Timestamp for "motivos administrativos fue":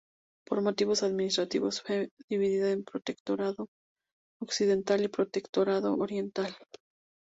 0.63-2.09